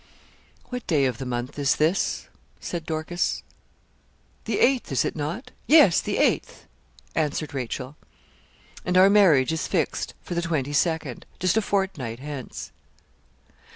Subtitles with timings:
[0.69, 2.27] 'What day of the month is this?'
[2.59, 3.43] said Dorcas.
[4.45, 5.51] 'The eighth is not it?
[5.67, 6.65] yes, the eighth,'
[7.13, 7.95] answered Rachel.
[8.83, 12.71] 'And our marriage is fixed for the twenty second just a fortnight hence.